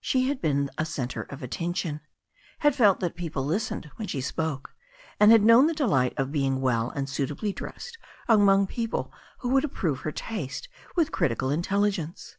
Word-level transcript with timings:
She 0.00 0.28
had 0.28 0.40
)^en 0.42 0.68
a 0.78 0.84
centre 0.86 1.22
of 1.24 1.42
attention, 1.42 2.02
had 2.60 2.76
felt 2.76 3.00
that 3.00 3.16
people 3.16 3.44
listened 3.44 3.90
when 3.96 4.06
she 4.06 4.20
spoke, 4.20 4.76
and 5.18 5.32
had 5.32 5.42
known 5.42 5.66
the 5.66 5.74
delight 5.74 6.14
of 6.16 6.30
being 6.30 6.60
well 6.60 6.90
and 6.90 7.08
suitably 7.08 7.52
dressed 7.52 7.98
among 8.28 8.68
people 8.68 9.12
who 9.40 9.48
would 9.48 9.64
approve 9.64 10.02
her 10.02 10.12
taste 10.12 10.68
with 10.94 11.10
critical 11.10 11.50
intelligence. 11.50 12.36